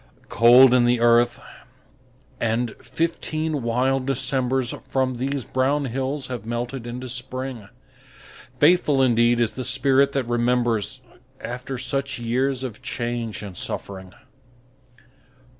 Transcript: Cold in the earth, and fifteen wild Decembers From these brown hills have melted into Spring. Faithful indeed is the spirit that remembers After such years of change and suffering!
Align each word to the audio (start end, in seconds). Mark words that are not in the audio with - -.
Cold 0.29 0.73
in 0.73 0.85
the 0.85 0.99
earth, 0.99 1.39
and 2.39 2.71
fifteen 2.81 3.61
wild 3.61 4.07
Decembers 4.07 4.73
From 4.87 5.17
these 5.17 5.45
brown 5.45 5.85
hills 5.85 6.25
have 6.25 6.43
melted 6.43 6.87
into 6.87 7.07
Spring. 7.07 7.69
Faithful 8.59 9.03
indeed 9.03 9.39
is 9.39 9.53
the 9.53 9.63
spirit 9.63 10.13
that 10.13 10.23
remembers 10.25 11.01
After 11.39 11.77
such 11.77 12.17
years 12.17 12.63
of 12.63 12.81
change 12.81 13.43
and 13.43 13.55
suffering! 13.55 14.15